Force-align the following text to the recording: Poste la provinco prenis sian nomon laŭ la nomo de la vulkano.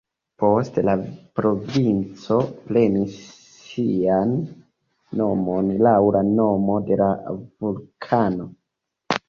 Poste 0.43 0.83
la 0.87 0.93
provinco 1.39 2.37
prenis 2.71 3.19
sian 3.67 4.33
nomon 5.23 5.71
laŭ 5.91 5.95
la 6.19 6.25
nomo 6.33 6.81
de 6.91 7.01
la 7.07 7.13
vulkano. 7.39 8.53